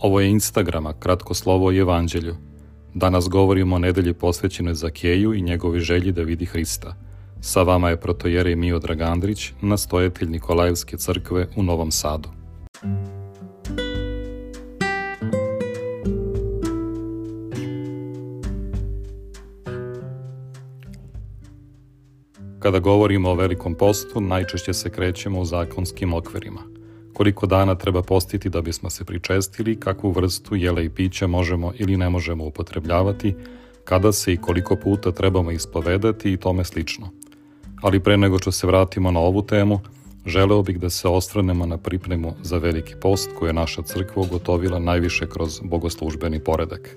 [0.00, 2.36] Ovo je Instagrama, kratko slovo o evanđelju.
[2.94, 6.94] Danas govorimo o nedelji posvećenoj Zakeju i njegovi želji da vidi Hrista.
[7.40, 12.28] Sa vama je protojerej Mio Dragandrić, nastojatelj Nikolajevske crkve u Novom Sadu.
[22.58, 26.60] Kada govorimo o velikom postu, najčešće se krećemo u zakonskim okverima–
[27.18, 31.96] koliko dana treba postiti da bismo se pričestili, kakvu vrstu jela i pića možemo ili
[31.96, 33.34] ne možemo upotrebljavati,
[33.84, 37.10] kada se i koliko puta trebamo ispovedati i tome slično.
[37.82, 39.80] Ali pre nego što se vratimo na ovu temu,
[40.26, 44.78] želeo bih da se ostranemo na pripremu za veliki post koju je naša crkva ugotovila
[44.78, 46.96] najviše kroz bogoslužbeni poredak.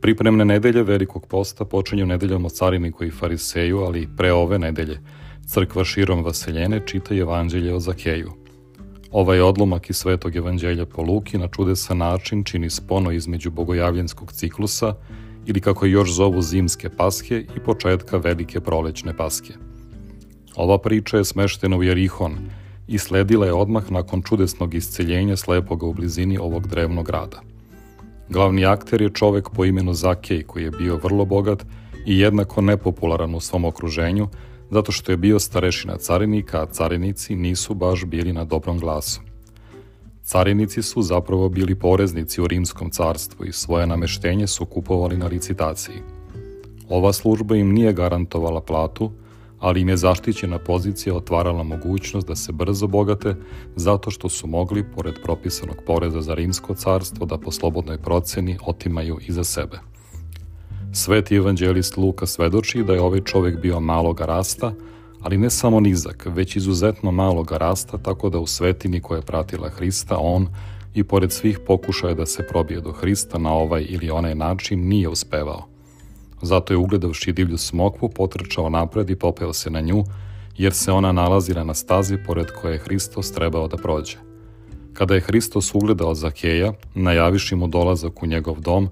[0.00, 4.98] Pripremne nedelje velikog posta počinju nedeljom o cariniku i fariseju, ali pre ove nedelje
[5.46, 8.32] crkva širom vaseljene čita evanđelje o Zakeju–
[9.14, 14.94] Ovaj odlomak iz Svetog evanđelja po Luki na čudesan način čini spono između bogojavljenskog ciklusa
[15.46, 19.52] ili kako još zovu zimske paske i početka velike prolećne paske.
[20.56, 22.38] Ova priča je smeštena u Jerihon
[22.88, 27.40] i sledila je odmah nakon čudesnog isceljenja slepoga u blizini ovog drevnog grada.
[28.28, 31.66] Glavni akter je čovek po imenu Zakej koji je bio vrlo bogat
[32.06, 34.28] i jednako nepopularan u svom okruženju,
[34.70, 39.20] zato što je bio starešina carinika, a carinici nisu baš bili na dobrom glasu.
[40.24, 45.96] Carinici su zapravo bili poreznici u rimskom carstvu i svoje nameštenje su kupovali na licitaciji.
[46.88, 49.12] Ova služba im nije garantovala platu,
[49.58, 53.36] ali im je zaštićena pozicija otvarala mogućnost da se brzo bogate
[53.76, 59.18] zato što su mogli, pored propisanog poreza za rimsko carstvo, da po slobodnoj proceni otimaju
[59.28, 59.93] i za sebe.
[60.96, 64.72] Sveti evanđelist Luka svedoči da je ovaj čovek bio maloga rasta,
[65.20, 69.68] ali ne samo nizak, već izuzetno maloga rasta, tako da u svetini koja je pratila
[69.68, 70.48] Hrista, on,
[70.94, 75.08] i pored svih pokušaja da se probije do Hrista na ovaj ili onaj način, nije
[75.08, 75.66] uspevao.
[76.42, 80.04] Zato je ugledavši divlju smokvu potrčao napred i popeo se na nju,
[80.56, 84.16] jer se ona nalazila na stazi pored koje je Hristos trebao da prođe.
[84.92, 88.88] Kada je Hristos ugledao Zakeja, najaviši mu dolazak u njegov dom,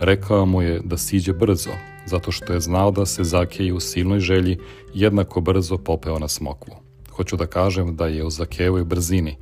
[0.00, 1.70] Rekao mu je da siđe brzo,
[2.06, 4.58] zato što je znao da se Zakeji u silnoj želji
[4.94, 6.74] jednako brzo popeo na smokvu.
[7.10, 9.36] Hoću da kažem da je u Zakejevoj brzini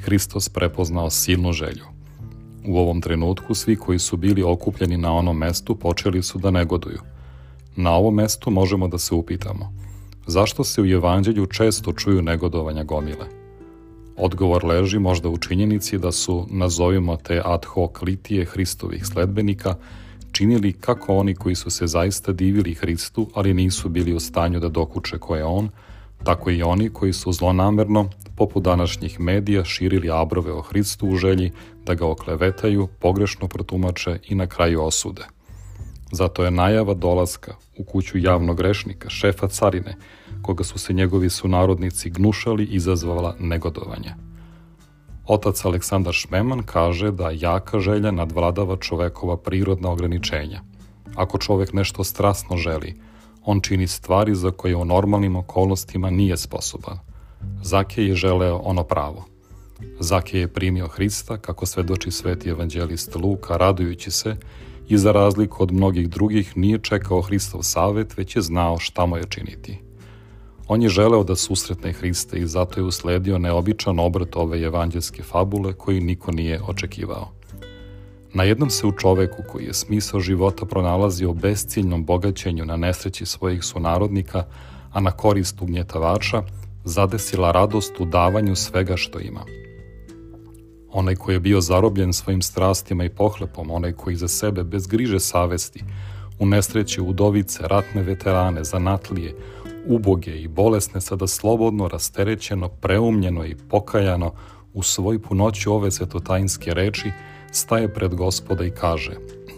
[0.00, 1.84] Hristos prepoznao silnu želju.
[2.66, 7.00] U ovom trenutku svi koji su bili okupljeni na onom mestu počeli su da negoduju.
[7.76, 9.82] Na ovom mestu možemo da se upitamo
[10.26, 13.41] zašto se u evanđelju često čuju negodovanja gomile?
[14.16, 19.74] Odgovor leži možda u činjenici da su, nazovimo te ad hoc litije Hristovih sledbenika,
[20.32, 24.68] činili kako oni koji su se zaista divili Hristu, ali nisu bili u stanju da
[24.68, 25.68] dokuče ko je on,
[26.24, 31.52] tako i oni koji su zlonamerno, poput današnjih medija, širili abrove o Hristu u želji
[31.84, 35.22] da ga oklevetaju, pogrešno protumače i na kraju osude.
[36.12, 39.96] Zato je najava dolaska u kuću javnog grešnika, šefa carine,
[40.42, 44.14] koga su se njegovi sunarodnici gnušali, izazvala negodovanje.
[45.26, 50.60] Otac Aleksandar Šmeman kaže da jaka želja nadvladava čovekova prirodna ograničenja.
[51.14, 53.00] Ako čovek nešto strasno želi,
[53.44, 56.98] on čini stvari za koje u normalnim okolnostima nije sposoban.
[57.62, 59.24] Zake je želeo ono pravo.
[60.00, 64.36] Zake je primio Hrista, kako svedoči sveti evanđelist Luka, radujući se
[64.88, 69.16] i za razliku od mnogih drugih nije čekao Hristov savet, već je znao šta mu
[69.16, 69.78] je činiti.
[70.72, 75.72] On je želeo da susretne Hrista i zato je usledio neobičan obrat ove evanđelske fabule
[75.72, 77.28] koji niko nije očekivao.
[78.34, 83.26] Na jednom se u čoveku koji je smisao života pronalazio u besciljnom bogaćenju na nesreći
[83.26, 84.44] svojih sunarodnika,
[84.92, 86.42] a na korist ugnjetavača,
[86.84, 89.44] zadesila radost u davanju svega što ima.
[90.92, 95.20] Onaj koji je bio zarobljen svojim strastima i pohlepom, onaj koji za sebe bez griže
[95.20, 95.84] savesti,
[96.38, 99.34] u nesreći udovice, ratne veterane, zanatlije,
[99.86, 104.32] uboge i bolesne sada slobodno, rasterećeno, preumljeno i pokajano
[104.74, 107.10] u svoj punoću ove svetotajinske reči
[107.52, 109.12] staje pred gospoda i kaže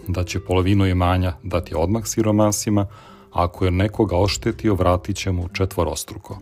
[0.07, 5.47] da će polovinu imanja dati odmah siromasima, a ako je nekoga oštetio, vratit će mu
[5.47, 6.37] četvorostruko.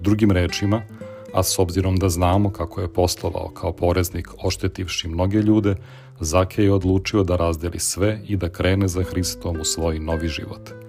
[0.00, 0.82] Drugim rečima,
[1.34, 5.76] a s obzirom da znamo kako je poslovao kao poreznik oštetivši mnoge ljude,
[6.20, 10.70] Zake je odlučio da razdeli sve i da krene za Hristom u svoj novi život–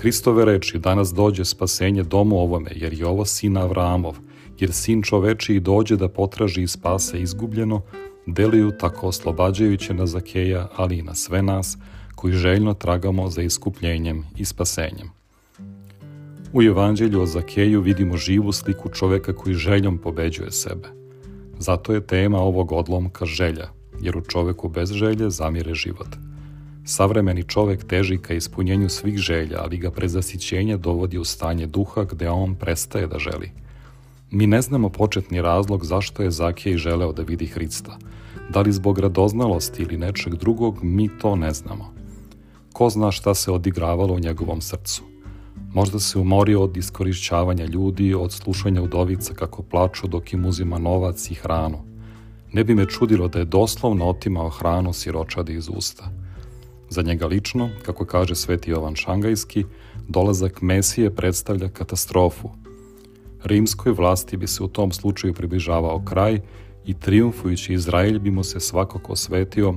[0.00, 4.16] Hristove reči danas dođe spasenje domu ovome, jer je ovo sin Avraamov,
[4.58, 7.82] jer sin čoveči i dođe da potraži i spase izgubljeno,
[8.26, 11.78] deluju tako oslobađajuće na Zakeja, ali i na sve nas,
[12.14, 15.10] koji željno tragamo za iskupljenjem i spasenjem.
[16.52, 20.88] U Evanđelju o Zakeju vidimo živu sliku čoveka koji željom pobeđuje sebe.
[21.58, 23.68] Zato je tema ovog odlomka želja,
[24.00, 26.27] jer u čoveku bez želje zamire život.
[26.88, 32.30] Savremeni čovek teži ka ispunjenju svih želja, ali ga prezasićenje dovodi u stanje duha gde
[32.30, 33.50] on prestaje da želi.
[34.30, 37.98] Mi ne znamo početni razlog zašto je Zakej želeo da vidi Hrista.
[38.50, 41.92] Da li zbog radoznalosti ili nečeg drugog, mi to ne znamo.
[42.72, 45.02] Ko zna šta se odigravalo u njegovom srcu.
[45.74, 51.30] Možda se umorio od iskorišćavanja ljudi, od slušanja udovica kako plaču dok im uzima novac
[51.30, 51.78] i hranu.
[52.52, 56.27] Ne bi me čudilo da je doslovno otimao hranu siročadi iz usta.
[56.90, 59.64] Za njega lično, kako kaže Sveti Jovan Šangajski,
[60.08, 62.50] dolazak Mesije predstavlja katastrofu.
[63.44, 66.40] Rimskoj vlasti bi se u tom slučaju približavao kraj
[66.86, 69.74] i triumfujući Izraelj bi mu se svakako osvetio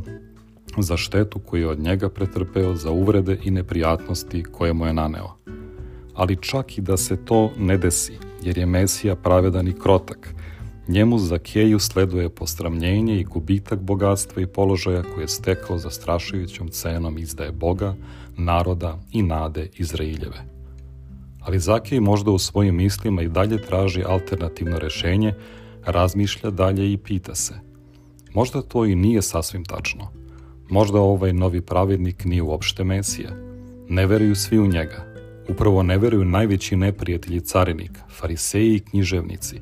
[0.77, 5.35] za štetu koju je od njega pretrpeo, za uvrede i neprijatnosti koje mu je naneo.
[6.13, 8.13] Ali čak i da se to ne desi,
[8.43, 10.35] jer je Mesija pravedan i krotak,
[10.87, 17.17] njemu za Keju sleduje postramljenje i gubitak bogatstva i položaja koje je stekao zastrašujućom cenom
[17.17, 17.95] izdaje Boga,
[18.37, 20.45] naroda i nade Izrailjeve.
[21.41, 25.33] Ali Zakej možda u svojim mislima i dalje traži alternativno rešenje,
[25.85, 27.53] razmišlja dalje i pita se.
[28.33, 30.07] Možda to i nije sasvim tačno–
[30.71, 33.29] Možda ovaj novi pravednik nije uopšte Mesija.
[33.89, 35.05] Ne veruju svi u njega.
[35.49, 39.59] Upravo ne veruju najveći neprijatelji carinika, fariseji i književnici.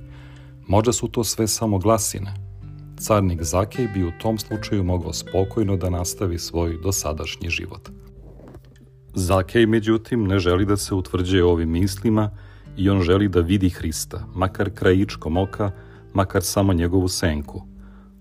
[0.70, 2.34] Možda su to sve samo glasine.
[3.00, 7.90] Carnik Zakej bi u tom slučaju mogao spokojno da nastavi svoj dosadašnji život.
[9.14, 12.32] Zakej, međutim, ne želi da se utvrđuje ovim mislima
[12.78, 15.72] i on želi da vidi Hrista, makar krajičkom oka,
[16.14, 17.62] makar samo njegovu senku.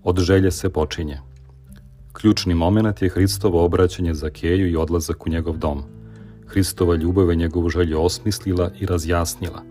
[0.03, 1.19] Od želje se počinje–
[2.13, 5.83] Ključni moment je Hristovo obraćanje za Keju i odlazak u njegov dom.
[6.47, 9.63] Hristova ljubav je njegovu želju osmislila i razjasnila.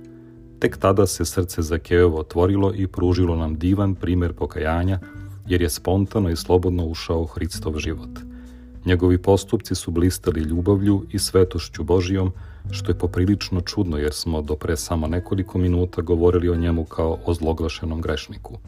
[0.59, 4.99] Tek tada se srce Zakejevo otvorilo i pružilo nam divan primer pokajanja,
[5.47, 8.11] jer je spontano i slobodno ušao Hristov život.
[8.85, 12.33] Njegovi postupci su blistali ljubavlju i svetošću Božijom,
[12.71, 17.19] što je poprilično čudno jer smo do pre samo nekoliko minuta govorili o njemu kao
[17.25, 18.59] o zloglašenom grešniku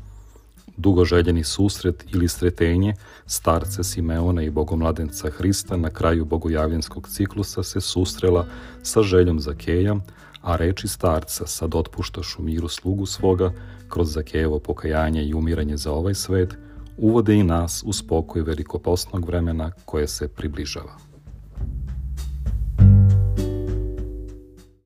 [0.81, 2.95] dugoželjeni susret ili sretenje
[3.27, 8.47] starca Simeona i bogomladenca Hrista na kraju bogojavljenskog ciklusa se susrela
[8.83, 9.97] sa željom Zakeja,
[10.43, 13.53] a reči starca sad otpuštaš u miru slugu svoga,
[13.89, 16.55] kroz Zakejevo pokajanje i umiranje za ovaj svet,
[16.97, 21.10] uvode i nas u spokoj velikoposnog vremena koje se približava.